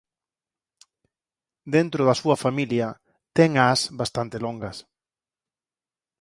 Dentro 1.75 2.01
da 2.07 2.15
súa 2.21 2.37
familia 2.45 2.87
ten 3.37 3.51
ás 3.71 3.79
bastante 3.99 4.37
longas. 4.45 4.77